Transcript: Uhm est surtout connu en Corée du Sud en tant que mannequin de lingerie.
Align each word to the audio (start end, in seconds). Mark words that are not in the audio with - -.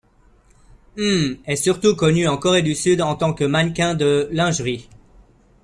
Uhm 0.97 1.37
est 1.45 1.55
surtout 1.55 1.95
connu 1.95 2.27
en 2.27 2.35
Corée 2.35 2.63
du 2.63 2.73
Sud 2.73 3.03
en 3.03 3.13
tant 3.15 3.35
que 3.35 3.43
mannequin 3.43 3.93
de 3.93 4.27
lingerie. 4.31 4.89